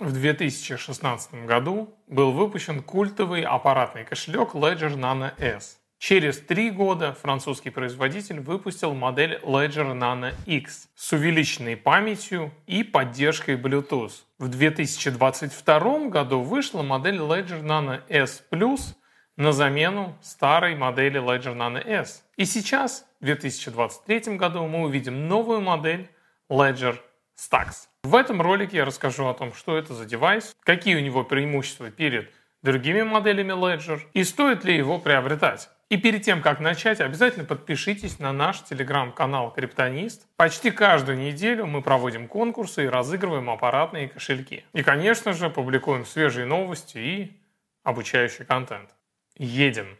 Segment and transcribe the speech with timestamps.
[0.00, 5.78] В 2016 году был выпущен культовый аппаратный кошелек Ledger Nano S.
[5.98, 13.56] Через три года французский производитель выпустил модель Ledger Nano X с увеличенной памятью и поддержкой
[13.56, 14.12] Bluetooth.
[14.38, 18.94] В 2022 году вышла модель Ledger Nano S Plus
[19.36, 22.24] на замену старой модели Ledger Nano S.
[22.38, 26.08] И сейчас, в 2023 году, мы увидим новую модель
[26.48, 26.96] Ledger
[27.40, 27.88] Stax.
[28.02, 31.90] В этом ролике я расскажу о том, что это за девайс, какие у него преимущества
[31.90, 32.30] перед
[32.62, 35.70] другими моделями Ledger и стоит ли его приобретать.
[35.88, 40.26] И перед тем, как начать, обязательно подпишитесь на наш телеграм-канал Криптонист.
[40.36, 44.64] Почти каждую неделю мы проводим конкурсы и разыгрываем аппаратные кошельки.
[44.72, 47.40] И, конечно же, публикуем свежие новости и
[47.82, 48.90] обучающий контент.
[49.36, 49.96] Едем!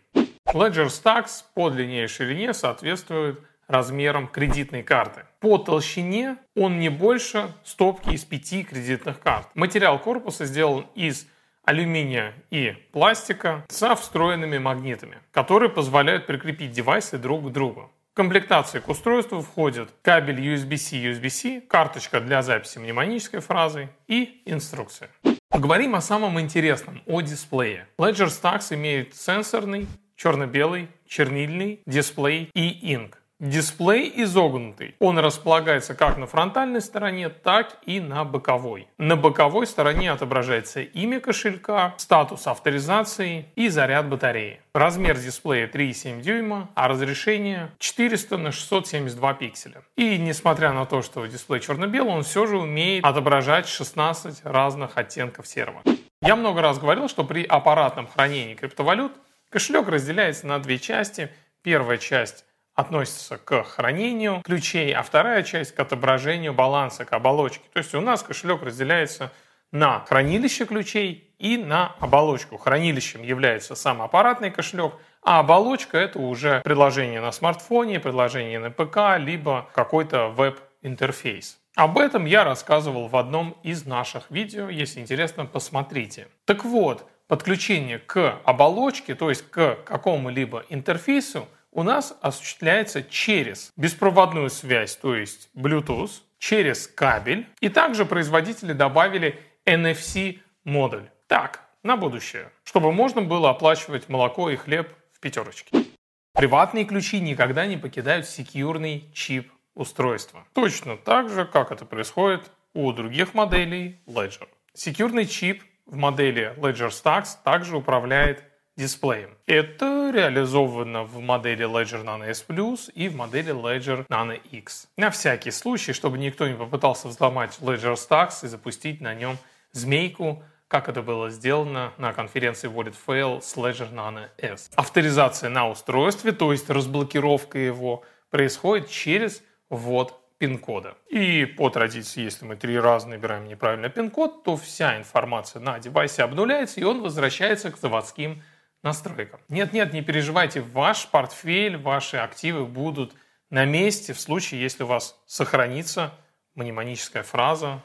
[0.46, 5.22] Ledger Stacks по длине и ширине соответствует размерам кредитной карты.
[5.38, 9.48] По толщине он не больше стопки из пяти кредитных карт.
[9.54, 11.26] Материал корпуса сделан из
[11.64, 17.90] алюминия и пластика со встроенными магнитами, которые позволяют прикрепить девайсы друг к другу.
[18.12, 25.10] В комплектации к устройству входит кабель USB-C USB-C, карточка для записи мнемонической фразы и инструкция.
[25.48, 27.86] Поговорим о самом интересном, о дисплее.
[27.98, 33.19] Ledger Stax имеет сенсорный, черно-белый, чернильный дисплей и инк.
[33.40, 34.96] Дисплей изогнутый.
[34.98, 38.86] Он располагается как на фронтальной стороне, так и на боковой.
[38.98, 44.60] На боковой стороне отображается имя кошелька, статус авторизации и заряд батареи.
[44.74, 49.82] Размер дисплея 3,7 дюйма, а разрешение 400 на 672 пикселя.
[49.96, 55.46] И несмотря на то, что дисплей черно-белый, он все же умеет отображать 16 разных оттенков
[55.46, 55.80] серого.
[56.20, 59.12] Я много раз говорил, что при аппаратном хранении криптовалют
[59.48, 61.30] кошелек разделяется на две части.
[61.62, 67.64] Первая часть относится к хранению ключей, а вторая часть к отображению баланса, к оболочке.
[67.72, 69.32] То есть у нас кошелек разделяется
[69.72, 72.56] на хранилище ключей и на оболочку.
[72.56, 79.18] Хранилищем является сам аппаратный кошелек, а оболочка это уже приложение на смартфоне, приложение на ПК,
[79.18, 81.58] либо какой-то веб-интерфейс.
[81.76, 86.28] Об этом я рассказывал в одном из наших видео, если интересно, посмотрите.
[86.44, 94.50] Так вот, подключение к оболочке, то есть к какому-либо интерфейсу– у нас осуществляется через беспроводную
[94.50, 97.46] связь, то есть Bluetooth, через кабель.
[97.60, 101.08] И также производители добавили NFC-модуль.
[101.28, 105.84] Так, на будущее, чтобы можно было оплачивать молоко и хлеб в пятерочке.
[106.32, 110.46] Приватные ключи никогда не покидают секьюрный чип устройства.
[110.54, 114.48] Точно так же, как это происходит у других моделей Ledger.
[114.74, 118.44] Секьюрный чип в модели Ledger Stax также управляет
[118.76, 119.36] дисплеем.
[119.46, 124.88] Это реализовано в модели Ledger Nano S Plus и в модели Ledger Nano X.
[124.96, 129.38] На всякий случай, чтобы никто не попытался взломать Ledger Stacks и запустить на нем
[129.72, 134.70] змейку, как это было сделано на конференции Wallet Fail с Ledger Nano S.
[134.76, 140.94] Авторизация на устройстве, то есть разблокировка его, происходит через ввод пин-кода.
[141.08, 146.22] И по традиции, если мы три раза набираем неправильно пин-код, то вся информация на девайсе
[146.22, 148.42] обнуляется, и он возвращается к заводским
[148.82, 149.40] настройкам.
[149.48, 153.14] Нет-нет, не переживайте, ваш портфель, ваши активы будут
[153.50, 156.12] на месте в случае, если у вас сохранится
[156.54, 157.82] мнемоническая фраза,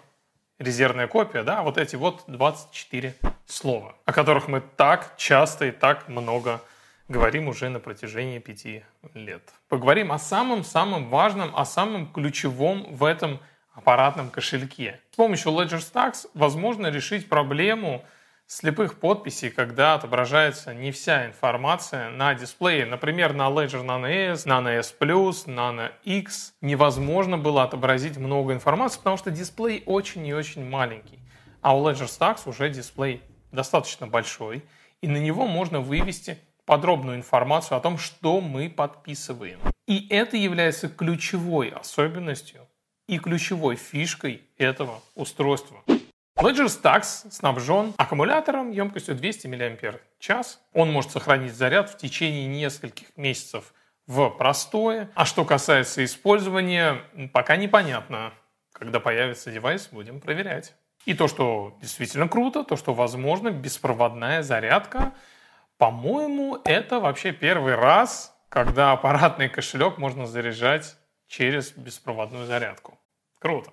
[0.60, 6.08] резервная копия, да, вот эти вот 24 слова, о которых мы так часто и так
[6.08, 6.62] много
[7.08, 9.54] говорим уже на протяжении пяти лет.
[9.70, 13.40] Поговорим о самом-самом важном, о самом ключевом в этом
[13.74, 15.00] аппаратном кошельке.
[15.12, 18.04] С помощью Ledger Stacks возможно решить проблему
[18.48, 22.86] слепых подписей, когда отображается не вся информация на дисплее.
[22.86, 24.96] Например, на Ledger Nano S, Nano S
[25.48, 31.20] Nano X невозможно было отобразить много информации, потому что дисплей очень и очень маленький.
[31.62, 34.64] А у Ledger Stacks уже дисплей достаточно большой,
[35.02, 39.60] и на него можно вывести подробную информацию о том, что мы подписываем.
[39.88, 42.68] И это является ключевой особенностью
[43.08, 45.84] и ключевой фишкой этого устройства.
[46.38, 50.48] Ledger Stax снабжен аккумулятором емкостью 200 мАч.
[50.74, 53.74] Он может сохранить заряд в течение нескольких месяцев
[54.06, 55.10] в простое.
[55.16, 57.02] А что касается использования,
[57.32, 58.34] пока непонятно.
[58.74, 60.76] Когда появится девайс, будем проверять.
[61.06, 65.14] И то, что действительно круто, то, что возможно беспроводная зарядка.
[65.78, 70.98] По-моему, это вообще первый раз, когда аппаратный кошелек можно заряжать
[71.28, 73.00] через беспроводную зарядку.
[73.40, 73.72] Круто.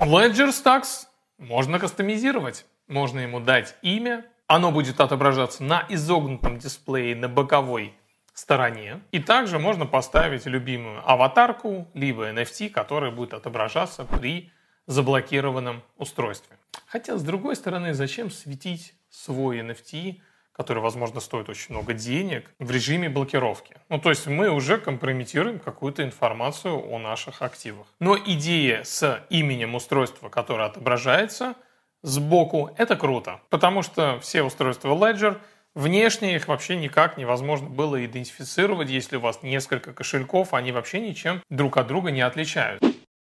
[0.00, 1.06] Ledger Stax
[1.38, 2.66] можно кастомизировать.
[2.88, 4.24] Можно ему дать имя.
[4.46, 7.94] Оно будет отображаться на изогнутом дисплее на боковой
[8.32, 9.00] стороне.
[9.12, 14.52] И также можно поставить любимую аватарку, либо NFT, которая будет отображаться при
[14.86, 16.56] заблокированном устройстве.
[16.86, 20.20] Хотя, с другой стороны, зачем светить свой NFT,
[20.56, 23.76] который, возможно, стоит очень много денег, в режиме блокировки?
[23.88, 27.86] Ну, то есть мы уже компрометируем какую-то информацию о наших активах.
[28.00, 31.54] Но идея с именем устройства, которое отображается
[32.02, 35.38] сбоку, это круто, потому что все устройства Ledger–
[35.76, 41.42] Внешне их вообще никак невозможно было идентифицировать, если у вас несколько кошельков, они вообще ничем
[41.50, 42.82] друг от друга не отличают.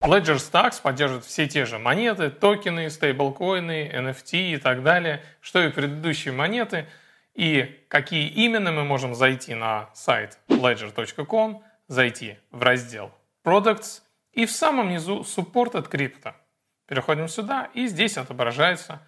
[0.01, 5.69] Ledger Stacks поддерживает все те же монеты, токены, стейблкоины, NFT и так далее, что и
[5.69, 6.88] предыдущие монеты.
[7.33, 13.11] И какие именно мы можем зайти на сайт ledger.com, зайти в раздел
[13.43, 14.01] Products
[14.31, 16.33] и в самом низу Supported Crypto.
[16.87, 19.01] Переходим сюда, и здесь отображаются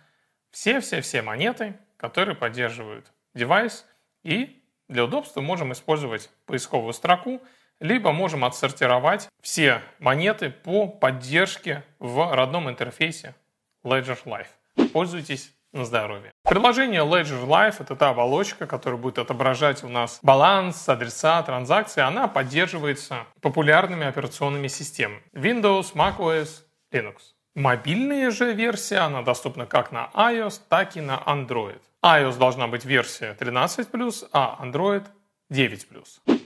[0.52, 3.86] все-все-все монеты, которые поддерживают девайс,
[4.24, 7.42] и для удобства можем использовать поисковую строку,
[7.80, 13.36] либо можем отсортировать все монеты по поддержке в родном интерфейсе
[13.84, 14.90] Ledger Live.
[14.94, 16.32] Пользуйтесь на здоровье.
[16.44, 22.02] Приложение Ledger Live— это та оболочка, которая будет отображать у нас баланс, адреса, транзакции.
[22.02, 27.18] Она поддерживается популярными операционными системами Windows, macOS, Linux.
[27.56, 32.84] Мобильная же версия, она доступна как на iOS, так и на Android iOS должна быть
[32.86, 35.06] версия 13+, а Android
[35.52, 36.42] 9+.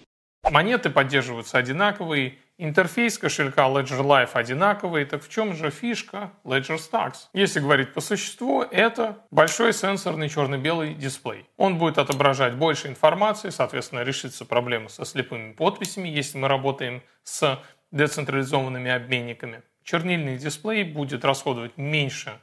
[0.49, 7.27] Монеты поддерживаются одинаковые, интерфейс кошелька Ledger Life одинаковый, так в чем же фишка Ledger Stacks?
[7.33, 11.45] Если говорить по существу, это большой сенсорный черно-белый дисплей.
[11.57, 17.59] Он будет отображать больше информации, соответственно, решится проблема со слепыми подписями, если мы работаем с
[17.91, 19.61] децентрализованными обменниками.
[19.83, 22.39] Чернильный дисплей будет расходовать меньше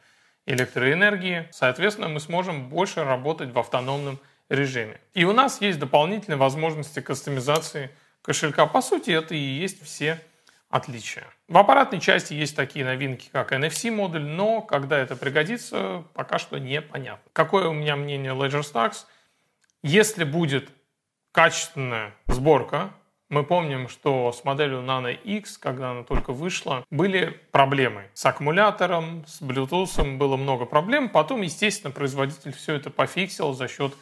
[0.46, 1.49] электроэнергии.
[1.50, 4.19] Соответственно, мы сможем больше работать в автономном
[4.49, 5.00] режиме.
[5.14, 7.90] И у нас есть дополнительные возможности кастомизации
[8.25, 8.67] кошелька.
[8.67, 10.21] По сути, это и есть все
[10.71, 11.26] отличия.
[11.47, 17.31] В аппаратной части есть такие новинки, как NFC-модуль, но когда это пригодится, пока что непонятно.
[17.32, 19.05] Какое у меня мнение Ledger Stacks?
[19.82, 20.71] Если будет
[21.32, 22.91] качественная сборка,
[23.29, 29.25] мы помним, что с моделью Nano X, когда она только вышла, были проблемы с аккумулятором,
[29.27, 31.09] с Bluetooth, было много проблем.
[31.09, 33.94] Потом, естественно, производитель все это пофиксил за счет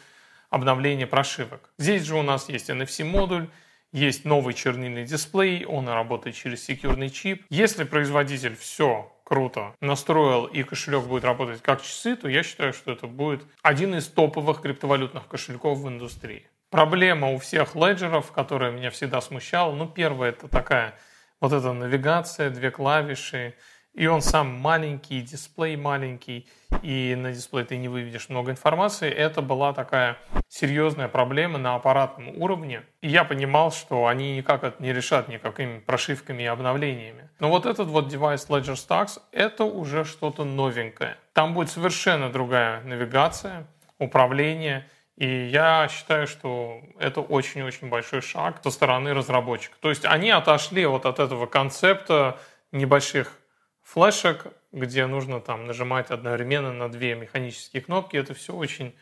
[0.49, 1.71] обновления прошивок.
[1.77, 3.47] Здесь же у нас есть NFC-модуль,
[3.93, 7.45] есть новый чернильный дисплей, он работает через секьюрный чип.
[7.49, 12.91] Если производитель все круто настроил и кошелек будет работать как часы, то я считаю, что
[12.91, 16.47] это будет один из топовых криптовалютных кошельков в индустрии.
[16.69, 20.95] Проблема у всех леджеров, которая меня всегда смущала, ну, первое, это такая
[21.39, 23.53] вот эта навигация, две клавиши,
[23.93, 26.47] и он сам маленький, дисплей маленький,
[26.81, 29.09] и на дисплее ты не выведешь много информации.
[29.09, 30.17] Это была такая
[30.47, 32.83] серьезная проблема на аппаратном уровне.
[33.01, 37.29] И я понимал, что они никак это не решат никакими прошивками и обновлениями.
[37.39, 41.17] Но вот этот вот девайс Ledger Stacks— это уже что-то новенькое.
[41.33, 43.67] Там будет совершенно другая навигация,
[43.99, 49.75] управление— и я считаю, что это очень-очень большой шаг со стороны разработчика.
[49.79, 52.39] То есть они отошли вот от этого концепта
[52.71, 53.37] небольших
[53.83, 58.17] флешек, где нужно там нажимать одновременно на две механические кнопки.
[58.17, 58.95] Это все очень,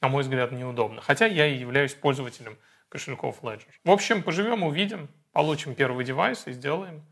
[0.00, 1.00] на мой взгляд, неудобно.
[1.00, 2.58] Хотя я и являюсь пользователем
[2.88, 3.66] кошельков Ledger.
[3.84, 7.04] В общем, поживем, увидим, получим первый девайс и сделаем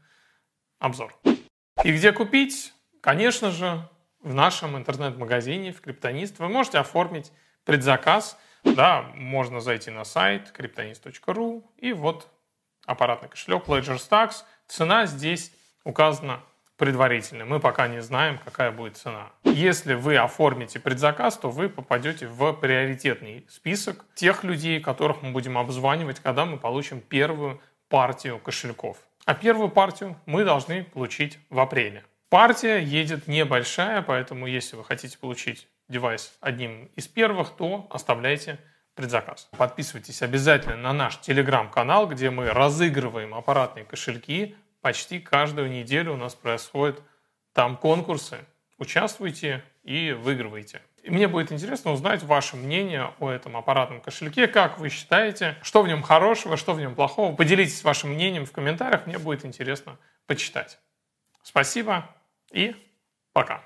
[0.79, 1.15] обзор.
[1.85, 2.73] И где купить?
[3.03, 3.87] Конечно же,
[4.21, 6.39] в нашем интернет-магазине, в Криптонист.
[6.39, 7.31] Вы можете оформить
[7.65, 8.39] предзаказ–
[8.75, 12.29] да, можно зайти на сайт kryptonist.ru и вот
[12.85, 14.45] аппаратный кошелек Ledger Stacks.
[14.67, 15.53] Цена здесь
[15.85, 16.43] указана
[16.77, 17.45] предварительно.
[17.45, 19.31] Мы пока не знаем, какая будет цена.
[19.45, 25.59] Если вы оформите предзаказ, то вы попадете в приоритетный список тех людей, которых мы будем
[25.59, 28.99] обзванивать, когда мы получим первую партию кошельков.
[29.25, 32.05] А первую партию мы должны получить в апреле.
[32.29, 38.59] Партия едет небольшая, поэтому если вы хотите получить девайс одним из первых, то оставляйте
[38.95, 39.49] предзаказ.
[39.57, 44.57] Подписывайтесь обязательно на наш телеграм-канал, где мы разыгрываем аппаратные кошельки.
[44.81, 47.03] Почти каждую неделю у нас происходят
[47.53, 48.39] там конкурсы.
[48.79, 50.83] Участвуйте и выигрывайте.
[51.03, 54.49] И мне будет интересно узнать ваше мнение о этом аппаратном кошельке.
[54.49, 57.35] Как вы считаете, что в нем хорошего, что в нем плохого?
[57.35, 59.07] Поделитесь вашим мнением в комментариях.
[59.07, 60.81] Мне будет интересно почитать.
[61.43, 62.11] Спасибо
[62.51, 62.75] и
[63.33, 63.63] пока.